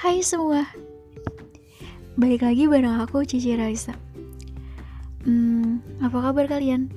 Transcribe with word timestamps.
Hai 0.00 0.24
semua. 0.24 0.64
Balik 2.16 2.48
lagi 2.48 2.64
bareng 2.64 3.04
aku 3.04 3.20
Cici 3.20 3.52
Raisa. 3.52 3.92
Hmm, 5.28 5.84
apa 6.00 6.24
kabar 6.24 6.48
kalian? 6.48 6.88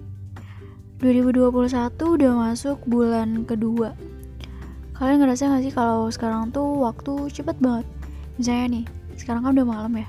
2021 1.04 1.52
udah 2.00 2.32
masuk 2.32 2.80
bulan 2.88 3.44
kedua. 3.44 3.92
Kalian 4.96 5.20
ngerasa 5.20 5.52
gak 5.52 5.68
sih 5.68 5.76
kalau 5.76 6.08
sekarang 6.16 6.56
tuh 6.56 6.80
waktu 6.80 7.28
cepet 7.28 7.60
banget? 7.60 7.84
Misalnya 8.40 8.66
nih, 8.72 8.86
sekarang 9.20 9.44
kan 9.44 9.52
udah 9.60 9.68
malam 9.68 10.00
ya. 10.00 10.08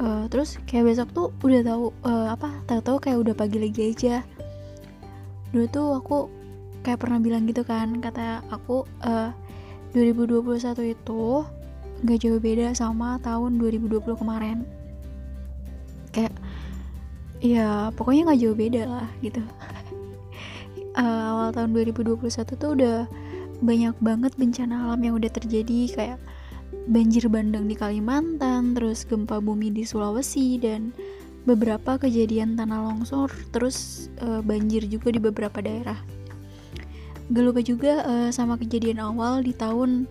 Uh, 0.00 0.24
Terus 0.32 0.56
kayak 0.64 0.96
besok 0.96 1.12
tuh 1.12 1.28
udah 1.44 1.60
tahu 1.68 1.92
uh, 2.00 2.32
apa 2.32 2.48
tahu-tahu 2.64 2.96
kayak 2.96 3.28
udah 3.28 3.34
pagi 3.36 3.60
lagi 3.60 3.92
aja. 3.92 4.24
Dulu 5.52 5.68
tuh 5.68 6.00
aku 6.00 6.32
kayak 6.80 6.96
pernah 6.96 7.20
bilang 7.20 7.44
gitu 7.44 7.60
kan 7.60 8.00
Kata 8.00 8.40
aku 8.48 8.88
uh, 9.04 9.36
2021 9.92 10.96
itu 10.96 11.44
gak 12.04 12.20
jauh 12.20 12.40
beda 12.42 12.76
sama 12.76 13.16
tahun 13.24 13.56
2020 13.56 14.04
kemarin. 14.20 14.66
Kayak 16.12 16.34
ya 17.40 17.92
pokoknya 17.96 18.32
gak 18.32 18.40
jauh 18.42 18.56
beda 18.56 18.82
lah 18.84 19.08
gitu. 19.24 19.40
Uh, 20.96 21.24
awal 21.32 21.48
tahun 21.56 21.72
2021 21.72 22.20
tuh 22.56 22.70
udah 22.76 23.08
banyak 23.64 23.96
banget 24.04 24.32
bencana 24.36 24.88
alam 24.88 25.00
yang 25.00 25.16
udah 25.16 25.32
terjadi 25.32 25.78
kayak 25.96 26.18
banjir 26.86 27.24
bandang 27.26 27.64
di 27.64 27.74
Kalimantan 27.74 28.76
terus 28.76 29.08
gempa 29.08 29.40
bumi 29.40 29.72
di 29.72 29.88
Sulawesi 29.88 30.60
dan 30.60 30.92
beberapa 31.46 31.96
kejadian 31.96 32.58
tanah 32.58 32.90
longsor 32.90 33.30
terus 33.54 34.10
uh, 34.20 34.42
banjir 34.42 34.84
juga 34.84 35.14
di 35.14 35.20
beberapa 35.22 35.62
daerah. 35.62 35.96
Gak 37.26 37.42
lupa 37.42 37.60
juga 37.62 38.06
uh, 38.06 38.30
sama 38.30 38.54
kejadian 38.54 39.02
awal 39.02 39.42
di 39.42 39.50
tahun 39.50 40.06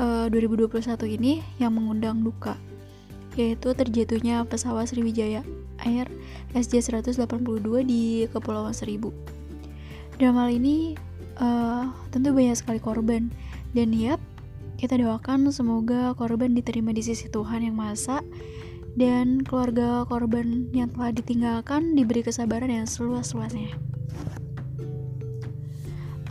uh, 0.00 0.26
eh, 0.26 0.32
2021 0.32 1.16
ini 1.16 1.40
yang 1.60 1.76
mengundang 1.76 2.20
duka 2.20 2.56
yaitu 3.36 3.76
terjatuhnya 3.76 4.48
pesawat 4.48 4.88
Sriwijaya 4.88 5.44
Air 5.84 6.08
SJ182 6.56 7.68
di 7.84 8.24
Kepulauan 8.32 8.72
Seribu. 8.72 9.12
Dalam 10.16 10.40
hal 10.40 10.56
ini 10.56 10.96
uh, 11.36 11.92
tentu 12.08 12.32
banyak 12.32 12.56
sekali 12.56 12.80
korban 12.80 13.28
dan 13.76 13.92
yap 13.92 14.16
kita 14.80 14.96
doakan 14.96 15.52
semoga 15.52 16.16
korban 16.16 16.56
diterima 16.56 16.96
di 16.96 17.04
sisi 17.04 17.28
Tuhan 17.28 17.64
yang 17.64 17.76
Maha 17.76 18.24
dan 18.96 19.44
keluarga 19.44 20.08
korban 20.08 20.72
yang 20.72 20.88
telah 20.96 21.12
ditinggalkan 21.12 21.92
diberi 21.92 22.24
kesabaran 22.24 22.72
yang 22.72 22.88
seluas-luasnya. 22.88 23.76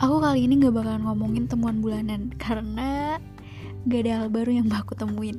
Aku 0.02 0.18
kali 0.18 0.44
ini 0.44 0.58
gak 0.58 0.74
bakalan 0.74 1.06
ngomongin 1.06 1.46
temuan 1.46 1.78
bulanan 1.78 2.34
karena 2.36 3.16
gak 3.86 4.00
ada 4.06 4.12
hal 4.22 4.28
baru 4.28 4.50
yang 4.62 4.68
aku 4.74 4.98
temuin. 4.98 5.38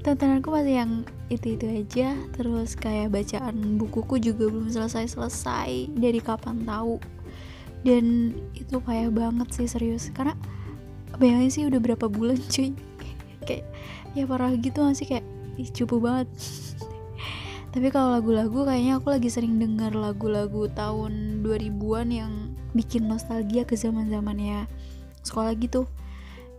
Tontonanku 0.00 0.48
masih 0.50 0.82
yang 0.82 0.92
itu-itu 1.28 1.68
aja. 1.68 2.16
Terus 2.34 2.74
kayak 2.74 3.14
bacaan 3.14 3.78
bukuku 3.78 4.32
juga 4.32 4.50
belum 4.50 4.72
selesai-selesai. 4.72 5.94
Dari 5.94 6.20
kapan 6.24 6.64
tahu? 6.64 6.98
Dan 7.86 8.34
itu 8.56 8.80
payah 8.80 9.12
banget 9.12 9.48
sih 9.54 9.68
serius. 9.68 10.08
Karena 10.10 10.34
bayangin 11.20 11.50
sih 11.52 11.64
udah 11.68 11.78
berapa 11.78 12.08
bulan 12.08 12.40
cuy. 12.50 12.74
Kayak 13.46 13.64
ya 14.16 14.24
parah 14.26 14.52
gitu 14.56 14.82
gak 14.82 14.96
sih? 14.96 15.06
Kayak 15.06 15.26
cupu 15.76 16.00
banget. 16.00 16.26
Tapi 17.76 17.86
kalau 17.94 18.18
lagu-lagu 18.18 18.66
kayaknya 18.66 18.98
aku 18.98 19.14
lagi 19.14 19.30
sering 19.30 19.62
denger 19.62 19.94
lagu-lagu 19.94 20.66
tahun 20.74 21.44
2000-an 21.46 22.08
yang 22.10 22.32
bikin 22.74 23.06
nostalgia 23.06 23.62
ke 23.62 23.78
zaman 23.78 24.10
zamannya 24.10 24.66
sekolah 25.22 25.54
gitu 25.54 25.86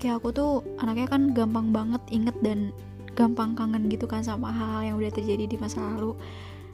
kayak 0.01 0.17
aku 0.17 0.33
tuh 0.33 0.51
anaknya 0.81 1.07
kan 1.07 1.31
gampang 1.37 1.69
banget 1.69 2.01
inget 2.09 2.33
dan 2.41 2.73
gampang 3.13 3.53
kangen 3.53 3.85
gitu 3.87 4.09
kan 4.09 4.25
sama 4.25 4.49
hal-hal 4.49 4.81
yang 4.81 4.95
udah 4.97 5.11
terjadi 5.13 5.45
di 5.45 5.57
masa 5.61 5.85
lalu. 5.93 6.17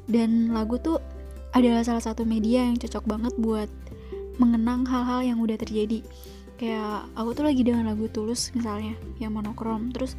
Dan 0.07 0.55
lagu 0.55 0.79
tuh 0.79 1.03
adalah 1.51 1.83
salah 1.83 1.99
satu 1.99 2.23
media 2.23 2.63
yang 2.63 2.79
cocok 2.79 3.03
banget 3.03 3.33
buat 3.35 3.67
mengenang 4.39 4.87
hal-hal 4.87 5.27
yang 5.27 5.43
udah 5.43 5.59
terjadi. 5.59 5.99
Kayak 6.55 7.11
aku 7.19 7.35
tuh 7.35 7.45
lagi 7.45 7.61
dengan 7.67 7.91
lagu 7.91 8.07
tulus 8.07 8.55
misalnya 8.55 8.95
yang 9.19 9.35
monokrom. 9.35 9.91
Terus 9.91 10.15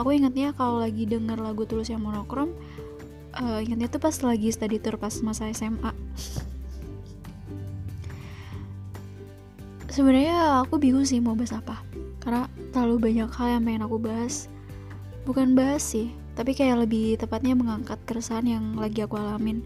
aku 0.00 0.16
ingetnya 0.16 0.56
kalau 0.56 0.80
lagi 0.80 1.04
denger 1.04 1.36
lagu 1.36 1.68
tulus 1.68 1.92
yang 1.92 2.00
monokrom 2.00 2.56
uh, 3.40 3.60
ingetnya 3.60 3.88
tuh 3.88 4.00
pas 4.00 4.16
lagi 4.24 4.48
study 4.52 4.80
tour 4.80 4.96
pas 4.96 5.12
masa 5.24 5.48
SMA 5.52 5.92
sebenarnya 9.92 10.64
aku 10.64 10.76
bingung 10.76 11.08
sih 11.08 11.20
mau 11.20 11.32
bahas 11.32 11.56
apa 11.56 11.85
karena 12.26 12.50
terlalu 12.74 13.14
banyak 13.14 13.30
hal 13.30 13.48
yang 13.54 13.62
pengen 13.62 13.86
aku 13.86 14.02
bahas. 14.02 14.50
Bukan 15.22 15.54
bahas 15.54 15.86
sih 15.86 16.10
tapi 16.36 16.52
kayak 16.52 16.84
lebih 16.84 17.16
tepatnya 17.16 17.56
mengangkat 17.56 17.96
keresahan 18.04 18.44
yang 18.44 18.64
lagi 18.76 19.00
aku 19.00 19.16
alamin. 19.16 19.64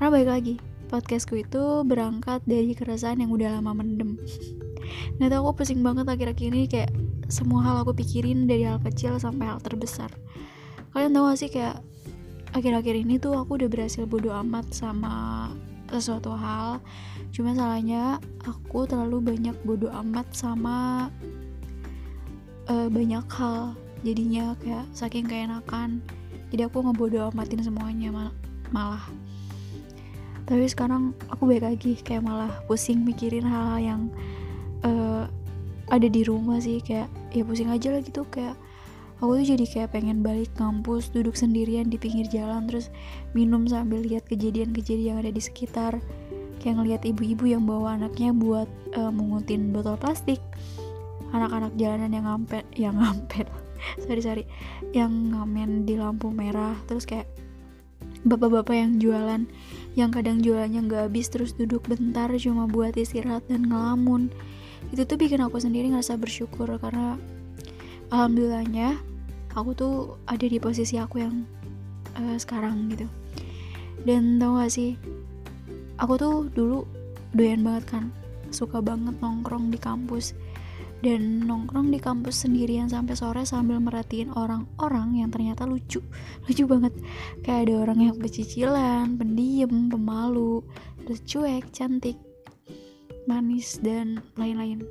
Karena 0.00 0.08
baik 0.14 0.28
lagi 0.30 0.54
podcastku 0.88 1.36
itu 1.36 1.84
berangkat 1.84 2.40
dari 2.48 2.72
keresahan 2.72 3.20
yang 3.20 3.28
udah 3.28 3.60
lama 3.60 3.76
mendem. 3.76 4.16
Nggak 5.20 5.28
tau 5.36 5.40
aku 5.44 5.62
pusing 5.62 5.84
banget 5.84 6.08
akhir-akhir 6.08 6.48
ini 6.48 6.64
kayak 6.64 6.96
semua 7.28 7.60
hal 7.60 7.84
aku 7.84 7.92
pikirin 7.92 8.48
dari 8.48 8.64
hal 8.64 8.80
kecil 8.80 9.20
sampai 9.20 9.52
hal 9.52 9.60
terbesar. 9.60 10.08
Kalian 10.96 11.12
tahu 11.12 11.24
gak 11.28 11.38
sih 11.38 11.50
kayak 11.52 11.76
akhir-akhir 12.56 12.94
ini 12.96 13.20
tuh 13.20 13.36
aku 13.36 13.60
udah 13.60 13.68
berhasil 13.68 14.08
bodo 14.08 14.32
amat 14.32 14.72
sama 14.72 15.52
sesuatu 15.92 16.32
hal. 16.32 16.80
Cuma 17.36 17.52
salahnya 17.52 18.16
aku 18.48 18.88
terlalu 18.88 19.36
banyak 19.36 19.56
bodo 19.68 19.92
amat 19.92 20.32
sama 20.32 21.12
uh, 22.70 22.88
banyak 22.88 23.24
hal. 23.32 23.74
Jadinya 24.06 24.54
kayak 24.62 24.86
saking 24.94 25.26
keenakan 25.26 25.98
jadi 26.48 26.68
aku 26.68 26.80
ngebodo 26.80 27.28
amatin 27.28 27.60
semuanya 27.60 28.08
mal 28.08 28.28
malah. 28.72 29.04
Tapi 30.48 30.64
sekarang 30.64 31.12
aku 31.28 31.44
baik 31.44 31.64
lagi 31.64 31.92
kayak 32.00 32.24
malah 32.24 32.52
pusing 32.64 33.04
mikirin 33.04 33.44
hal-hal 33.44 33.80
yang 33.80 34.02
uh, 34.80 35.28
ada 35.92 36.08
di 36.08 36.24
rumah 36.24 36.56
sih. 36.56 36.80
Kayak 36.80 37.12
ya 37.36 37.44
pusing 37.44 37.68
aja 37.68 37.92
lah 37.92 38.00
gitu. 38.00 38.24
Kayak 38.32 38.56
aku 39.20 39.44
tuh 39.44 39.46
jadi 39.56 39.64
kayak 39.68 39.88
pengen 39.92 40.24
balik 40.24 40.48
kampus 40.56 41.12
duduk 41.12 41.36
sendirian 41.36 41.92
di 41.92 42.00
pinggir 42.00 42.24
jalan 42.32 42.64
terus 42.64 42.88
minum 43.36 43.68
sambil 43.68 44.00
lihat 44.00 44.24
kejadian-kejadian 44.24 45.04
yang 45.04 45.18
ada 45.20 45.32
di 45.32 45.42
sekitar. 45.44 46.00
Kayak 46.64 46.74
ngeliat 46.80 47.02
ibu-ibu 47.04 47.44
yang 47.44 47.68
bawa 47.68 48.00
anaknya 48.00 48.32
buat 48.32 48.72
uh, 48.96 49.12
mengutin 49.12 49.68
botol 49.68 50.00
plastik 50.00 50.40
anak-anak 51.32 51.72
jalanan 51.76 52.10
yang 52.12 52.26
ngampet 52.26 52.64
yang 52.74 52.96
ngampet. 52.96 53.46
Sorry 54.04 54.22
sorry. 54.22 54.44
Yang 54.90 55.12
ngamen 55.30 55.86
di 55.86 55.94
lampu 55.94 56.34
merah 56.34 56.74
terus 56.90 57.06
kayak 57.06 57.30
bapak-bapak 58.26 58.74
yang 58.74 58.98
jualan 58.98 59.46
yang 59.94 60.10
kadang 60.10 60.42
jualannya 60.42 60.86
nggak 60.86 61.10
habis 61.10 61.30
terus 61.30 61.54
duduk 61.54 61.86
bentar 61.86 62.30
cuma 62.38 62.66
buat 62.66 62.94
istirahat 62.98 63.46
dan 63.46 63.70
ngelamun. 63.70 64.34
Itu 64.90 65.06
tuh 65.06 65.18
bikin 65.18 65.42
aku 65.42 65.62
sendiri 65.62 65.90
ngerasa 65.90 66.18
bersyukur 66.18 66.70
karena 66.78 67.18
alhamdulillahnya 68.10 68.98
aku 69.54 69.70
tuh 69.74 69.94
ada 70.26 70.46
di 70.46 70.58
posisi 70.58 70.98
aku 70.98 71.22
yang 71.22 71.46
uh, 72.18 72.36
sekarang 72.38 72.90
gitu. 72.94 73.06
Dan 74.02 74.38
tau 74.38 74.58
gak 74.58 74.70
sih 74.70 74.94
aku 75.98 76.14
tuh 76.18 76.34
dulu 76.50 76.86
doyan 77.34 77.62
banget 77.62 77.84
kan. 77.90 78.04
Suka 78.48 78.80
banget 78.80 79.18
nongkrong 79.20 79.68
di 79.68 79.76
kampus 79.76 80.32
dan 80.98 81.46
nongkrong 81.46 81.94
di 81.94 82.02
kampus 82.02 82.42
sendirian 82.42 82.90
sampai 82.90 83.14
sore 83.14 83.42
sambil 83.46 83.78
merhatiin 83.78 84.34
orang-orang 84.34 85.22
yang 85.22 85.30
ternyata 85.30 85.62
lucu. 85.62 86.02
Lucu 86.50 86.64
banget. 86.66 86.94
Kayak 87.46 87.70
ada 87.70 87.74
orang 87.86 87.98
yang 88.02 88.16
pecicilan 88.18 89.14
pendiam 89.14 89.86
pemalu 89.86 90.62
terus 91.06 91.24
cuek 91.24 91.70
cantik 91.70 92.18
manis 93.30 93.78
dan 93.78 94.18
lain-lain. 94.34 94.82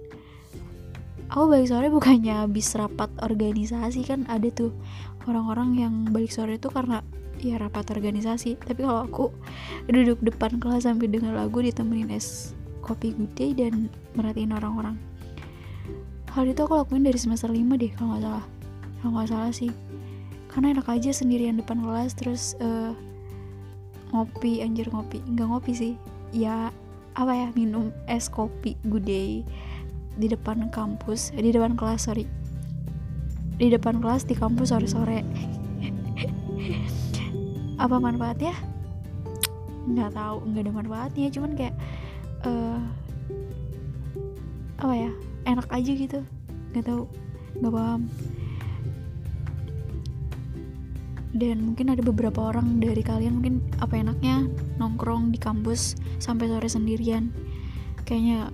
Aku 1.27 1.51
balik 1.51 1.67
sore 1.67 1.91
bukannya 1.91 2.47
habis 2.47 2.71
rapat 2.79 3.11
organisasi 3.19 4.07
kan 4.07 4.23
ada 4.31 4.47
tuh 4.47 4.71
orang-orang 5.27 5.75
yang 5.75 5.93
balik 6.15 6.31
sore 6.31 6.55
itu 6.55 6.71
karena 6.71 7.03
ya 7.43 7.59
rapat 7.59 7.91
organisasi. 7.91 8.55
Tapi 8.63 8.79
kalau 8.79 9.03
aku 9.03 9.25
duduk 9.91 10.23
depan 10.23 10.55
kelas 10.55 10.87
sambil 10.87 11.11
dengar 11.11 11.35
lagu 11.35 11.59
ditemenin 11.59 12.07
es 12.15 12.55
kopi 12.79 13.11
day 13.35 13.51
dan 13.51 13.91
merhatiin 14.15 14.55
orang-orang 14.55 14.95
hal 16.37 16.45
itu 16.45 16.61
aku 16.69 16.77
lakuin 16.77 17.01
dari 17.01 17.17
semester 17.17 17.49
5 17.49 17.57
deh 17.81 17.89
kalau 17.97 18.13
nggak 18.13 18.29
salah. 18.29 18.45
Kalau 19.01 19.11
nggak 19.17 19.29
salah 19.33 19.49
sih. 19.49 19.73
Karena 20.53 20.77
enak 20.77 20.85
aja 20.85 21.09
sendirian 21.09 21.57
depan 21.57 21.81
kelas 21.81 22.13
terus 22.13 22.53
uh, 22.61 22.93
ngopi 24.13 24.61
anjir 24.61 24.85
ngopi. 24.93 25.17
Nggak 25.25 25.49
ngopi 25.49 25.73
sih. 25.73 25.93
Ya 26.29 26.69
apa 27.17 27.33
ya 27.33 27.49
minum 27.57 27.89
es 28.05 28.29
kopi 28.29 28.77
day 29.01 29.41
di 30.13 30.29
depan 30.29 30.69
kampus 30.69 31.33
eh, 31.33 31.41
di 31.41 31.49
depan 31.49 31.73
kelas 31.73 32.05
sorry. 32.05 32.29
Di 33.57 33.73
depan 33.73 33.97
kelas 33.97 34.29
di 34.29 34.37
kampus 34.37 34.69
sore-sore. 34.69 35.25
Apa 37.81 37.97
manfaatnya? 37.97 38.53
Nggak 39.89 40.13
tahu 40.13 40.37
nggak 40.53 40.69
ada 40.69 40.73
manfaatnya. 40.85 41.27
Cuman 41.33 41.57
kayak 41.57 41.73
uh, 42.45 42.77
apa 44.77 44.93
ya 44.93 45.09
enak 45.47 45.67
aja 45.71 45.91
gitu. 45.95 46.19
Nggak 46.75 46.85
tahu 46.91 47.03
nggak 47.63 47.73
paham. 47.73 48.01
Dan 51.37 51.57
mungkin 51.71 51.93
ada 51.93 52.01
beberapa 52.01 52.49
orang 52.49 52.81
dari 52.81 53.05
kalian 53.05 53.39
mungkin 53.39 53.61
apa 53.77 53.93
enaknya 53.99 54.49
nongkrong 54.81 55.29
di 55.31 55.39
kampus 55.39 55.95
sampai 56.19 56.49
sore 56.51 56.67
sendirian. 56.67 57.29
Kayaknya 58.03 58.51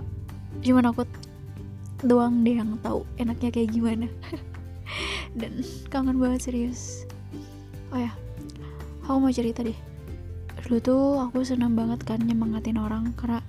cuma 0.62 0.86
aku 0.86 1.08
doang 2.04 2.44
deh 2.44 2.60
yang 2.60 2.76
tahu 2.84 3.08
enaknya 3.18 3.50
kayak 3.50 3.72
gimana. 3.72 4.08
Dan 5.40 5.64
kangen 5.88 6.20
banget 6.20 6.52
serius. 6.52 7.08
Oh 7.90 8.00
ya 8.00 8.12
aku 9.08 9.18
mau 9.20 9.32
cerita 9.32 9.64
deh. 9.64 9.76
Dulu 10.64 10.78
tuh 10.80 11.04
aku 11.20 11.44
senang 11.44 11.76
banget 11.76 12.04
kan 12.04 12.24
nyemangatin 12.24 12.80
orang 12.80 13.12
karena 13.16 13.44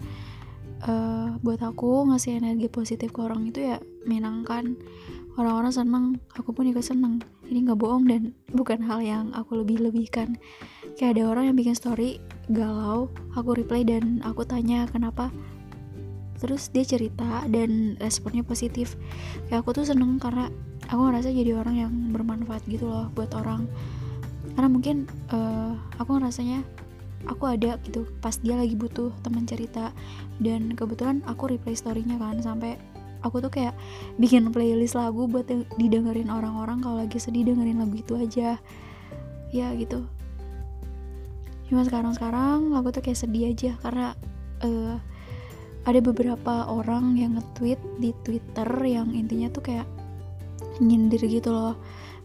uh, 0.84 1.36
buat 1.40 1.60
aku 1.64 2.12
ngasih 2.12 2.40
energi 2.40 2.68
positif 2.68 3.10
ke 3.12 3.20
orang 3.24 3.48
itu 3.48 3.64
ya 3.64 3.76
menyenangkan 4.04 4.76
orang-orang 5.34 5.72
seneng 5.74 6.04
aku 6.36 6.54
pun 6.54 6.68
ikut 6.70 6.84
seneng. 6.84 7.18
Ini 7.44 7.66
nggak 7.68 7.80
bohong 7.80 8.06
dan 8.06 8.32
bukan 8.54 8.80
hal 8.86 9.02
yang 9.02 9.34
aku 9.34 9.64
lebih-lebihkan. 9.64 10.38
Kayak 10.94 11.18
ada 11.18 11.22
orang 11.26 11.44
yang 11.50 11.56
bikin 11.58 11.74
story 11.74 12.22
galau 12.48 13.10
aku 13.34 13.58
reply 13.58 13.82
dan 13.82 14.22
aku 14.22 14.46
tanya 14.46 14.86
kenapa. 14.86 15.34
Terus 16.38 16.70
dia 16.70 16.84
cerita 16.86 17.46
dan 17.50 17.96
responnya 17.98 18.44
positif. 18.46 18.94
Kayak 19.48 19.66
aku 19.66 19.82
tuh 19.82 19.86
seneng 19.88 20.20
karena 20.22 20.50
aku 20.86 21.00
ngerasa 21.08 21.32
jadi 21.32 21.56
orang 21.58 21.76
yang 21.80 21.92
bermanfaat 22.14 22.62
gitu 22.70 22.86
loh 22.86 23.10
buat 23.16 23.32
orang. 23.34 23.66
Karena 24.54 24.68
mungkin 24.70 25.10
uh, 25.34 25.74
aku 25.98 26.20
ngerasanya 26.20 26.62
aku 27.30 27.44
ada 27.48 27.80
gitu 27.84 28.08
pas 28.20 28.36
dia 28.40 28.56
lagi 28.58 28.74
butuh 28.76 29.12
teman 29.24 29.44
cerita. 29.48 29.90
Dan 30.40 30.74
kebetulan 30.74 31.22
aku 31.24 31.52
reply 31.54 31.74
storynya 31.76 32.18
kan 32.20 32.40
sampai 32.42 32.76
aku 33.24 33.40
tuh 33.40 33.52
kayak 33.52 33.72
bikin 34.20 34.52
playlist 34.52 34.94
lagu 34.94 35.24
buat 35.24 35.48
didengerin 35.80 36.28
orang-orang 36.28 36.84
kalau 36.84 37.00
lagi 37.00 37.16
sedih 37.16 37.48
dengerin 37.48 37.80
lagu 37.80 37.96
itu 37.96 38.14
aja. 38.18 38.60
Ya 39.54 39.66
gitu. 39.78 40.04
Cuma 41.70 41.86
sekarang-sekarang 41.86 42.76
aku 42.76 42.92
tuh 42.92 43.02
kayak 43.02 43.18
sedih 43.18 43.50
aja 43.50 43.72
karena 43.80 44.12
uh, 44.60 45.00
ada 45.84 46.00
beberapa 46.00 46.68
orang 46.68 47.16
yang 47.20 47.36
nge-tweet 47.36 47.80
di 48.00 48.10
Twitter 48.24 48.68
yang 48.84 49.12
intinya 49.12 49.52
tuh 49.52 49.64
kayak 49.64 49.88
nyindir 50.80 51.20
gitu 51.24 51.52
loh. 51.52 51.76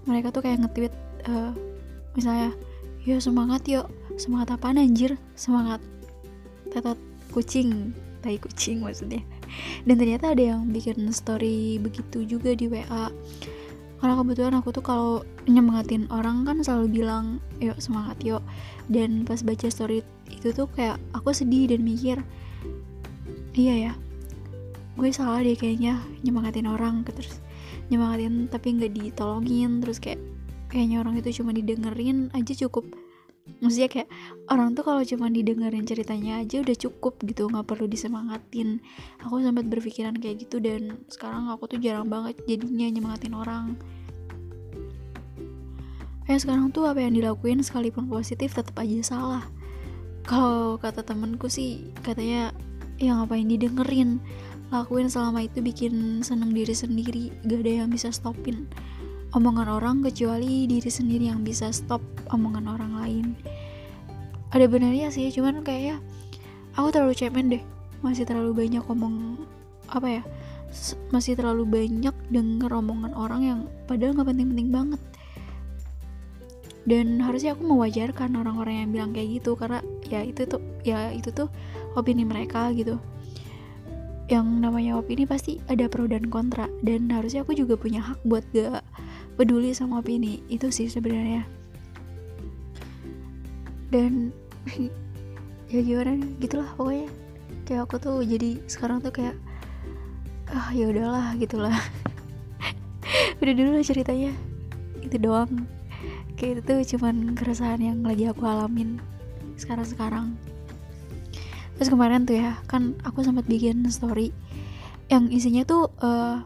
Mereka 0.08 0.32
tuh 0.32 0.44
kayak 0.44 0.64
nge-tweet 0.64 0.94
uh, 1.28 1.52
misalnya 2.16 2.56
yuk 3.08 3.24
semangat 3.24 3.64
yuk 3.68 3.88
semangat 4.20 4.60
apa 4.60 4.76
anjir? 4.76 5.16
Semangat. 5.34 5.80
Tetot. 6.70 7.00
Kucing. 7.32 7.96
Tai 8.20 8.36
kucing 8.38 8.84
maksudnya. 8.84 9.24
Dan 9.88 9.96
ternyata 9.98 10.36
ada 10.36 10.44
yang 10.56 10.70
bikin 10.70 11.10
story 11.16 11.80
begitu 11.80 12.28
juga 12.28 12.54
di 12.54 12.68
WA 12.68 13.10
karena 14.00 14.16
kebetulan 14.16 14.56
aku 14.56 14.72
tuh 14.72 14.80
kalau 14.80 15.28
nyemangatin 15.44 16.08
orang 16.08 16.48
kan 16.48 16.64
selalu 16.64 17.04
bilang 17.04 17.44
yuk 17.60 17.76
semangat 17.84 18.16
yuk. 18.24 18.40
Dan 18.88 19.28
pas 19.28 19.44
baca 19.44 19.68
story 19.68 20.00
itu 20.32 20.56
tuh 20.56 20.72
kayak 20.72 21.02
aku 21.12 21.34
sedih 21.36 21.68
dan 21.68 21.82
mikir 21.84 22.18
iya 23.58 23.92
ya 23.92 23.94
gue 25.00 25.10
salah 25.16 25.44
deh 25.44 25.56
kayaknya 25.56 26.00
nyemangatin 26.24 26.68
orang 26.68 27.04
terus 27.08 27.40
nyemangatin 27.92 28.52
tapi 28.52 28.76
nggak 28.76 28.94
ditolongin 28.94 29.80
terus 29.84 29.98
kayak 29.98 30.20
kayaknya 30.70 31.02
orang 31.02 31.18
itu 31.18 31.42
cuma 31.42 31.56
didengerin 31.56 32.30
aja 32.36 32.54
cukup 32.68 32.88
maksudnya 33.58 33.90
kayak 33.90 34.10
orang 34.48 34.78
tuh 34.78 34.86
kalau 34.86 35.02
cuma 35.02 35.28
didengerin 35.34 35.84
ceritanya 35.84 36.40
aja 36.40 36.62
udah 36.62 36.78
cukup 36.78 37.18
gitu 37.26 37.50
nggak 37.50 37.66
perlu 37.66 37.90
disemangatin. 37.90 38.80
Aku 39.26 39.42
sempat 39.42 39.66
berpikiran 39.66 40.14
kayak 40.18 40.46
gitu 40.46 40.62
dan 40.62 41.02
sekarang 41.10 41.50
aku 41.50 41.66
tuh 41.66 41.80
jarang 41.82 42.06
banget 42.08 42.38
jadinya 42.46 42.88
nyemangatin 42.88 43.34
orang. 43.34 43.66
Kayak 46.30 46.46
sekarang 46.46 46.70
tuh 46.70 46.86
apa 46.86 47.02
yang 47.02 47.18
dilakuin 47.18 47.66
sekalipun 47.66 48.06
positif 48.06 48.54
tetap 48.54 48.78
aja 48.78 49.02
salah. 49.02 49.46
Kalau 50.30 50.78
kata 50.78 51.02
temenku 51.02 51.50
sih 51.50 51.90
katanya 52.06 52.54
ya 53.02 53.18
ngapain 53.18 53.50
didengerin? 53.50 54.22
Lakuin 54.70 55.10
selama 55.10 55.42
itu 55.42 55.66
bikin 55.66 56.22
seneng 56.22 56.54
diri 56.54 56.78
sendiri 56.78 57.34
gak 57.42 57.66
ada 57.66 57.72
yang 57.82 57.90
bisa 57.90 58.14
stopin 58.14 58.70
omongan 59.38 59.70
orang 59.70 60.02
kecuali 60.02 60.66
diri 60.66 60.90
sendiri 60.90 61.30
yang 61.30 61.46
bisa 61.46 61.70
stop 61.70 62.02
omongan 62.34 62.66
orang 62.66 62.94
lain. 62.98 63.26
Ada 64.50 64.66
benarnya 64.66 65.14
sih 65.14 65.30
cuman 65.30 65.62
kayaknya 65.62 66.02
aku 66.74 66.90
terlalu 66.90 67.14
cemen 67.14 67.50
deh. 67.54 67.64
Masih 68.02 68.26
terlalu 68.26 68.66
banyak 68.66 68.84
omong 68.90 69.46
apa 69.90 70.22
ya 70.22 70.24
masih 71.10 71.34
terlalu 71.34 71.66
banyak 71.66 72.14
denger 72.30 72.70
omongan 72.70 73.14
orang 73.18 73.42
yang 73.42 73.60
padahal 73.90 74.14
nggak 74.14 74.30
penting-penting 74.30 74.70
banget. 74.70 75.02
Dan 76.90 77.22
harusnya 77.22 77.54
aku 77.54 77.70
mewajarkan 77.70 78.34
orang-orang 78.34 78.86
yang 78.86 78.90
bilang 78.90 79.12
kayak 79.14 79.42
gitu 79.42 79.54
karena 79.54 79.82
ya 80.10 80.26
itu 80.26 80.50
tuh 80.50 80.62
ya 80.82 81.14
itu 81.14 81.30
tuh 81.30 81.50
opini 81.94 82.26
mereka 82.26 82.70
gitu. 82.74 82.98
Yang 84.30 84.46
namanya 84.62 84.98
opini 84.98 85.26
pasti 85.26 85.58
ada 85.70 85.90
pro 85.90 86.06
dan 86.06 86.30
kontra 86.30 86.70
dan 86.86 87.10
harusnya 87.10 87.42
aku 87.42 87.58
juga 87.58 87.78
punya 87.78 88.02
hak 88.02 88.22
buat 88.26 88.46
gak 88.54 88.86
peduli 89.40 89.72
sama 89.72 90.04
opini. 90.04 90.44
Itu 90.52 90.68
sih 90.68 90.92
sebenarnya. 90.92 91.48
Dan 93.88 94.36
ya 95.72 95.80
gimana 95.80 96.20
gitulah 96.44 96.68
pokoknya. 96.76 97.08
Kayak 97.64 97.88
aku 97.88 97.96
tuh 98.04 98.20
jadi 98.28 98.60
sekarang 98.68 99.00
tuh 99.00 99.16
kayak 99.16 99.40
ah 100.52 100.76
ya 100.76 100.92
udahlah 100.92 101.40
gitulah. 101.40 101.72
Udah 103.40 103.54
dulu 103.56 103.80
lah 103.80 103.86
ceritanya. 103.88 104.36
Itu 105.00 105.16
doang. 105.16 105.64
Kayak 106.36 106.60
itu 106.60 106.62
tuh 106.68 106.80
cuman 107.00 107.32
keresahan 107.40 107.80
yang 107.80 108.04
lagi 108.04 108.28
aku 108.28 108.44
alamin 108.44 109.00
sekarang-sekarang. 109.56 110.36
Terus 111.80 111.88
kemarin 111.88 112.28
tuh 112.28 112.36
ya 112.36 112.60
kan 112.68 113.00
aku 113.08 113.24
sempat 113.24 113.48
bikin 113.48 113.88
story 113.88 114.36
yang 115.08 115.32
isinya 115.32 115.64
tuh 115.64 115.88
uh, 116.04 116.44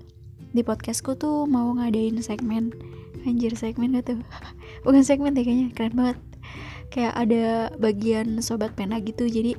di 0.54 0.62
podcastku 0.62 1.18
tuh 1.18 1.50
mau 1.50 1.74
ngadain 1.76 2.22
segmen. 2.22 2.72
Anjir 3.26 3.56
segmen 3.58 3.98
gak 3.98 4.14
bukan 4.86 5.04
segmen 5.04 5.34
deh 5.34 5.44
kayaknya 5.44 5.74
keren 5.74 5.94
banget. 5.98 6.18
Kayak 6.94 7.14
ada 7.18 7.46
bagian 7.82 8.40
sobat 8.40 8.78
pena 8.78 9.02
gitu. 9.02 9.26
Jadi 9.26 9.58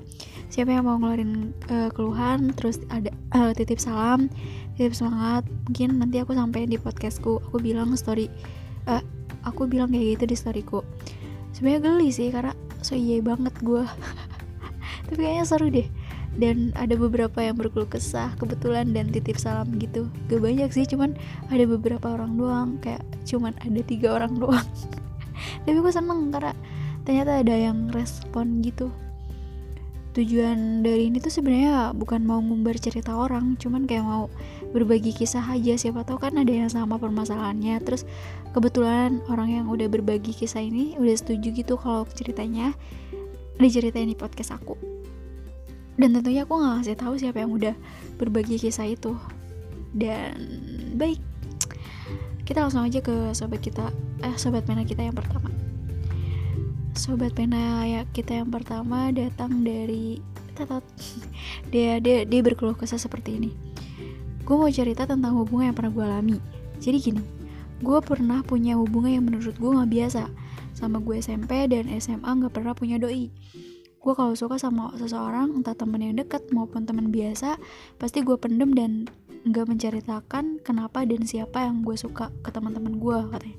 siapa 0.48 0.70
yang 0.70 0.86
mau 0.86 0.96
ngeluarin 0.96 1.50
uh, 1.68 1.90
keluhan 1.90 2.54
terus 2.54 2.78
ada 2.88 3.10
uh, 3.34 3.50
titip 3.50 3.82
salam 3.82 4.30
titip 4.78 4.94
semangat 4.94 5.42
mungkin 5.66 5.98
nanti 5.98 6.22
aku 6.22 6.32
sampai 6.38 6.70
di 6.70 6.78
podcastku. 6.78 7.42
Aku 7.50 7.58
bilang 7.58 7.90
story 7.98 8.30
uh, 8.86 9.02
aku 9.42 9.66
bilang 9.66 9.90
kayak 9.90 10.22
gitu 10.22 10.24
di 10.30 10.36
storyku. 10.38 10.80
Sebenarnya 11.50 11.80
geli 11.82 12.08
sih 12.14 12.30
karena 12.30 12.54
so 12.84 12.92
iya 12.92 13.16
banget 13.24 13.56
gue 13.64 13.80
tapi 15.08 15.20
kayaknya 15.24 15.44
seru 15.48 15.72
deh 15.72 15.88
dan 16.34 16.74
ada 16.74 16.98
beberapa 16.98 17.38
yang 17.38 17.54
berkeluh 17.54 17.86
kesah 17.86 18.34
kebetulan 18.42 18.90
dan 18.90 19.10
titip 19.10 19.38
salam 19.38 19.70
gitu. 19.78 20.10
Gak 20.26 20.42
banyak 20.42 20.70
sih 20.74 20.86
cuman 20.86 21.14
ada 21.50 21.64
beberapa 21.66 22.14
orang 22.14 22.34
doang. 22.34 22.70
Kayak 22.82 23.06
cuman 23.26 23.54
ada 23.62 23.80
tiga 23.86 24.18
orang 24.18 24.38
doang. 24.42 24.66
Tapi 25.66 25.78
gue 25.78 25.92
seneng 25.94 26.34
karena 26.34 26.54
ternyata 27.06 27.38
ada 27.42 27.54
yang 27.54 27.90
respon 27.94 28.62
gitu. 28.62 28.90
Tujuan 30.14 30.86
dari 30.86 31.10
ini 31.10 31.18
tuh 31.18 31.30
sebenarnya 31.30 31.90
bukan 31.90 32.22
mau 32.22 32.38
ngumbar 32.38 32.78
cerita 32.78 33.18
orang 33.18 33.58
cuman 33.58 33.82
kayak 33.82 34.06
mau 34.06 34.30
berbagi 34.70 35.10
kisah 35.10 35.42
aja. 35.42 35.74
Siapa 35.74 36.06
tahu 36.06 36.22
kan 36.22 36.38
ada 36.38 36.50
yang 36.50 36.70
sama 36.70 36.98
permasalahannya. 37.02 37.82
Terus 37.82 38.06
kebetulan 38.54 39.22
orang 39.26 39.50
yang 39.50 39.66
udah 39.66 39.90
berbagi 39.90 40.30
kisah 40.30 40.62
ini 40.62 40.94
udah 40.98 41.14
setuju 41.18 41.50
gitu 41.50 41.74
kalau 41.74 42.06
ceritanya 42.14 42.78
diceritain 43.58 44.10
di 44.10 44.18
podcast 44.18 44.54
aku 44.54 44.93
dan 45.94 46.10
tentunya 46.10 46.42
aku 46.42 46.58
nggak 46.58 46.82
kasih 46.82 46.96
tahu 46.98 47.14
siapa 47.14 47.38
yang 47.46 47.52
udah 47.54 47.74
berbagi 48.18 48.58
kisah 48.58 48.90
itu. 48.90 49.14
Dan 49.94 50.34
baik. 50.98 51.22
Kita 52.42 52.66
langsung 52.66 52.84
aja 52.84 53.00
ke 53.00 53.32
sobat 53.32 53.62
kita 53.62 53.94
eh 54.20 54.34
sobat 54.36 54.66
pena 54.66 54.82
kita 54.82 55.06
yang 55.06 55.14
pertama. 55.14 55.48
Sobat 56.98 57.32
pena 57.32 57.86
ya 57.86 58.02
kita 58.10 58.42
yang 58.42 58.50
pertama 58.50 59.14
datang 59.14 59.62
dari 59.62 60.18
tetot. 60.58 60.82
Dia 61.74 61.98
dia 61.98 62.22
dia 62.22 62.40
berkeluh 62.42 62.78
kesah 62.78 63.00
seperti 63.00 63.42
ini. 63.42 63.50
Gue 64.46 64.54
mau 64.54 64.70
cerita 64.70 65.02
tentang 65.02 65.34
hubungan 65.34 65.72
yang 65.72 65.76
pernah 65.78 65.90
gue 65.90 66.04
alami. 66.04 66.38
Jadi 66.78 66.98
gini 67.02 67.22
gue 67.82 67.98
pernah 67.98 68.40
punya 68.46 68.78
hubungan 68.78 69.10
yang 69.10 69.24
menurut 69.26 69.54
gue 69.58 69.70
nggak 69.74 69.90
biasa. 69.90 70.30
Sama 70.74 71.02
gue 71.02 71.18
SMP 71.18 71.66
dan 71.66 71.90
SMA 71.98 72.26
nggak 72.26 72.54
pernah 72.54 72.74
punya 72.78 73.02
doi 73.02 73.30
gue 74.04 74.12
kalau 74.12 74.36
suka 74.36 74.60
sama 74.60 74.92
seseorang 75.00 75.56
entah 75.56 75.72
temen 75.72 75.96
yang 76.04 76.20
deket 76.20 76.44
maupun 76.52 76.84
temen 76.84 77.08
biasa 77.08 77.56
pasti 77.96 78.20
gue 78.20 78.36
pendem 78.36 78.76
dan 78.76 79.08
nggak 79.48 79.64
menceritakan 79.64 80.60
kenapa 80.60 81.08
dan 81.08 81.24
siapa 81.24 81.64
yang 81.64 81.80
gue 81.80 81.96
suka 81.96 82.28
ke 82.44 82.52
teman-teman 82.52 83.00
gue 83.00 83.16
katanya. 83.32 83.58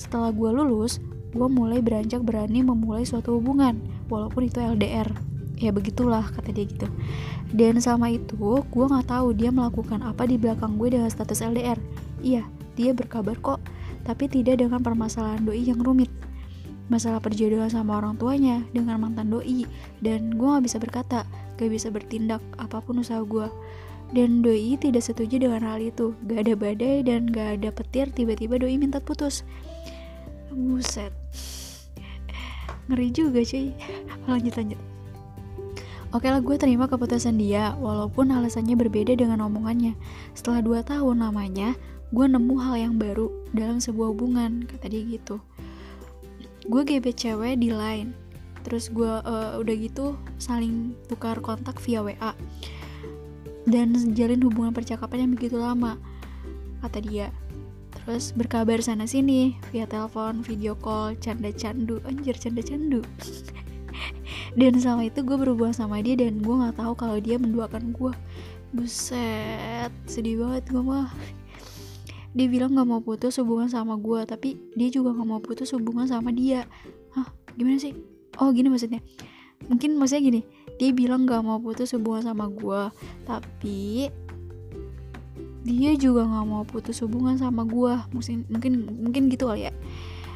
Setelah 0.00 0.32
gue 0.32 0.48
lulus 0.48 0.96
gue 1.36 1.44
mulai 1.44 1.84
beranjak 1.84 2.24
berani 2.24 2.64
memulai 2.64 3.04
suatu 3.04 3.36
hubungan 3.36 3.76
walaupun 4.08 4.48
itu 4.48 4.64
LDR 4.64 5.12
ya 5.60 5.68
begitulah 5.76 6.24
kata 6.24 6.56
dia 6.56 6.64
gitu. 6.64 6.88
Dan 7.52 7.76
selama 7.76 8.08
itu 8.16 8.64
gue 8.64 8.84
nggak 8.88 9.12
tahu 9.12 9.36
dia 9.36 9.52
melakukan 9.52 10.00
apa 10.00 10.24
di 10.24 10.40
belakang 10.40 10.80
gue 10.80 10.88
dengan 10.96 11.12
status 11.12 11.44
LDR 11.44 11.76
iya 12.24 12.48
dia 12.72 12.96
berkabar 12.96 13.36
kok 13.36 13.60
tapi 14.08 14.26
tidak 14.26 14.64
dengan 14.64 14.80
permasalahan 14.80 15.44
doi 15.44 15.60
yang 15.60 15.84
rumit 15.84 16.08
masalah 16.90 17.22
perjodohan 17.22 17.70
sama 17.70 18.00
orang 18.00 18.18
tuanya 18.18 18.64
dengan 18.74 18.98
mantan 18.98 19.30
doi. 19.30 19.68
Dan 20.02 20.34
gue 20.34 20.46
gak 20.46 20.64
bisa 20.64 20.78
berkata 20.82 21.18
gak 21.60 21.70
bisa 21.70 21.92
bertindak 21.92 22.42
apa 22.58 22.82
pun 22.82 22.98
usaha 22.98 23.22
gue 23.22 23.46
dan 24.12 24.44
doi 24.44 24.76
tidak 24.76 25.02
setuju 25.02 25.40
dengan 25.40 25.64
hal 25.64 25.80
itu. 25.80 26.12
Gak 26.28 26.48
ada 26.48 26.54
badai 26.54 27.02
dan 27.04 27.32
gak 27.32 27.60
ada 27.60 27.72
petir 27.72 28.12
tiba-tiba 28.12 28.60
doi 28.60 28.76
minta 28.76 29.00
putus. 29.00 29.42
Buset. 30.52 31.10
Ngeri 32.92 33.08
juga 33.08 33.40
cuy. 33.40 33.72
Lanjut 34.30 34.54
lanjut. 34.58 34.80
Oke 36.12 36.28
lah 36.28 36.44
gue 36.44 36.60
terima 36.60 36.92
keputusan 36.92 37.40
dia 37.40 37.72
Walaupun 37.80 38.36
alasannya 38.36 38.76
berbeda 38.76 39.16
dengan 39.16 39.40
omongannya. 39.48 39.96
Setelah 40.36 40.60
2 40.84 40.84
tahun 40.84 41.24
lamanya 41.24 41.72
Gue 42.12 42.28
nemu 42.28 42.52
hal 42.60 42.76
yang 42.76 42.94
baru 43.00 43.32
dalam 43.56 43.80
sebuah 43.80 44.12
hubungan 44.12 44.68
Kata 44.68 44.92
dia 44.92 45.00
gitu 45.08 45.40
Gue 46.66 46.82
gebet 46.86 47.18
cewek 47.18 47.58
di 47.58 47.70
line. 47.74 48.14
Terus 48.62 48.90
gue 48.94 49.10
uh, 49.10 49.58
udah 49.58 49.74
gitu 49.74 50.14
saling 50.38 50.94
tukar 51.10 51.42
kontak 51.42 51.82
via 51.82 51.98
WA 51.98 52.30
Dan 53.66 53.90
jalin 54.14 54.38
hubungan 54.38 54.70
percakapan 54.70 55.26
yang 55.26 55.32
begitu 55.34 55.58
lama 55.58 55.98
Kata 56.78 57.02
dia. 57.02 57.34
Terus 57.90 58.30
berkabar 58.30 58.78
sana 58.78 59.06
sini 59.10 59.58
via 59.74 59.86
telepon, 59.90 60.46
video 60.46 60.78
call, 60.78 61.18
canda 61.18 61.50
candu 61.50 61.98
Anjir 62.06 62.38
canda 62.38 62.62
candu 62.62 63.02
dan 64.52 64.76
selama 64.76 65.08
itu 65.08 65.24
gue 65.24 65.36
berhubungan 65.36 65.72
sama 65.72 66.04
dia 66.04 66.16
dan 66.16 66.44
gue 66.44 66.54
nggak 66.54 66.76
tahu 66.76 66.92
kalau 66.92 67.16
dia 67.16 67.40
menduakan 67.40 67.96
gue 67.96 68.12
buset 68.72 69.92
sedih 70.04 70.44
banget 70.44 70.64
gue 70.68 70.82
mah 70.82 71.08
dia 72.32 72.46
bilang 72.48 72.72
gak 72.72 72.88
mau 72.88 73.00
putus 73.04 73.36
hubungan 73.40 73.68
sama 73.68 74.00
gue 74.00 74.24
tapi 74.24 74.56
dia 74.72 74.88
juga 74.88 75.12
gak 75.12 75.28
mau 75.28 75.40
putus 75.40 75.72
hubungan 75.76 76.08
sama 76.08 76.32
dia. 76.32 76.64
Hah 77.12 77.28
gimana 77.56 77.76
sih? 77.76 77.92
Oh 78.40 78.48
gini 78.52 78.72
maksudnya. 78.72 79.04
Mungkin 79.68 80.00
maksudnya 80.00 80.22
gini 80.24 80.40
dia 80.80 80.90
bilang 80.96 81.28
gak 81.28 81.44
mau 81.44 81.60
putus 81.60 81.92
hubungan 81.92 82.24
sama 82.24 82.48
gue 82.48 82.80
tapi 83.28 84.08
dia 85.62 85.92
juga 85.94 86.26
gak 86.26 86.46
mau 86.48 86.64
putus 86.64 87.04
hubungan 87.04 87.36
sama 87.38 87.62
gue 87.68 87.94
mungkin 88.10 88.48
mungkin 88.48 88.72
mungkin 88.88 89.22
gitu 89.28 89.52
kali 89.52 89.68
ya. 89.68 89.72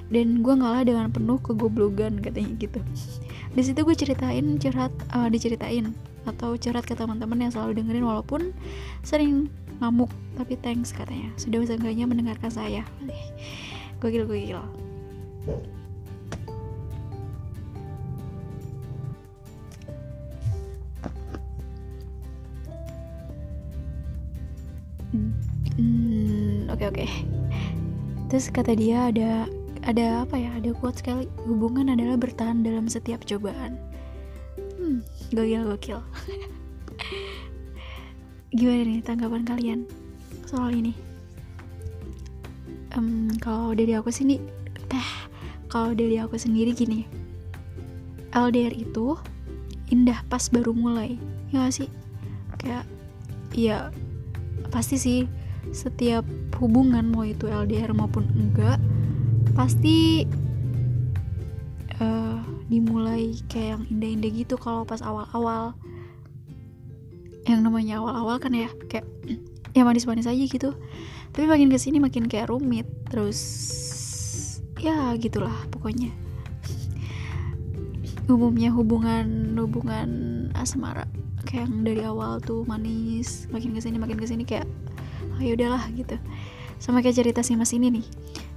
Dan 0.06 0.38
gue 0.44 0.54
ngalah 0.54 0.86
dengan 0.86 1.10
penuh 1.10 1.40
kegoblogan 1.42 2.22
katanya 2.22 2.54
gitu. 2.62 2.78
Di 3.56 3.62
situ 3.64 3.82
gue 3.82 3.96
ceritain 3.96 4.60
curhat 4.60 4.94
uh, 5.10 5.26
diceritain 5.26 5.90
atau 6.28 6.54
curhat 6.54 6.84
ke 6.84 6.94
teman-teman 6.94 7.48
yang 7.48 7.50
selalu 7.50 7.82
dengerin 7.82 8.04
walaupun 8.06 8.54
sering 9.02 9.50
ngamuk 9.80 10.10
tapi 10.36 10.54
thanks 10.60 10.92
katanya. 10.92 11.32
Sudah 11.40 11.64
seenggaknya 11.64 12.04
mendengarkan 12.08 12.52
saya. 12.52 12.82
Gokil 14.00 14.28
gokil 14.28 14.60
hmm, 25.80 26.68
oke 26.68 26.84
oke. 26.92 27.06
Terus 28.28 28.52
kata 28.52 28.76
dia 28.76 29.08
ada 29.08 29.48
ada 29.86 30.28
apa 30.28 30.36
ya? 30.36 30.52
Ada 30.60 30.76
kuat 30.76 31.00
sekali. 31.00 31.24
Hubungan 31.48 31.88
adalah 31.88 32.20
bertahan 32.20 32.60
dalam 32.60 32.84
setiap 32.84 33.24
cobaan. 33.24 33.80
Hmm 34.76 35.00
gokil 35.34 35.66
gokil 35.66 36.00
gimana 38.54 38.82
nih 38.86 39.02
tanggapan 39.02 39.42
kalian 39.42 39.80
soal 40.46 40.70
ini? 40.70 40.94
Um, 42.94 43.28
kalau 43.42 43.74
dari 43.74 43.92
aku 43.98 44.08
sini 44.14 44.38
teh 44.86 45.08
kalau 45.66 45.92
dari 45.92 46.18
aku 46.22 46.38
sendiri 46.38 46.70
gini. 46.74 47.06
LDR 48.36 48.74
itu 48.76 49.16
indah 49.88 50.20
pas 50.28 50.52
baru 50.52 50.76
mulai 50.76 51.16
ya 51.50 51.66
gak 51.66 51.74
sih? 51.74 51.88
Kayak 52.60 52.84
ya 53.56 53.90
pasti 54.68 55.00
sih 55.00 55.20
setiap 55.72 56.22
hubungan 56.60 57.08
mau 57.10 57.26
itu 57.26 57.48
LDR 57.48 57.90
maupun 57.96 58.28
enggak 58.36 58.78
pasti 59.56 60.28
uh, 61.98 62.38
dimulai 62.68 63.34
kayak 63.48 63.78
yang 63.78 63.82
indah-indah 63.88 64.30
gitu 64.36 64.54
kalau 64.60 64.84
pas 64.84 65.00
awal-awal 65.00 65.72
yang 67.46 67.62
namanya 67.62 68.02
awal-awal 68.02 68.42
kan 68.42 68.50
ya 68.52 68.66
kayak 68.90 69.06
ya 69.72 69.86
manis-manis 69.86 70.26
aja 70.26 70.44
gitu. 70.44 70.74
Tapi 71.30 71.46
makin 71.46 71.70
ke 71.70 71.78
sini 71.78 72.02
makin 72.02 72.26
kayak 72.26 72.50
rumit 72.50 72.86
terus 73.06 73.38
ya 74.82 75.14
gitulah 75.16 75.54
pokoknya. 75.70 76.10
Umumnya 78.26 78.74
hubungan 78.74 79.54
hubungan 79.54 80.10
asmara 80.58 81.06
kayak 81.46 81.70
yang 81.70 81.86
dari 81.86 82.02
awal 82.02 82.42
tuh 82.42 82.66
manis 82.66 83.46
makin 83.54 83.70
ke 83.70 83.78
sini 83.78 84.02
makin 84.02 84.18
ke 84.18 84.26
sini 84.26 84.42
kayak 84.42 84.66
oh, 85.38 85.40
ya 85.40 85.54
udahlah 85.54 85.86
gitu. 85.94 86.18
Sama 86.82 86.98
kayak 87.00 87.22
cerita 87.22 87.40
si 87.46 87.54
mas 87.54 87.70
ini 87.70 88.02
nih 88.02 88.06